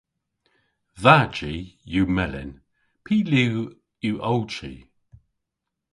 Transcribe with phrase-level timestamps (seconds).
[1.01, 1.55] Dha ji
[1.93, 2.51] yw melyn.
[3.03, 3.53] Py liw
[4.07, 4.73] yw ow chi?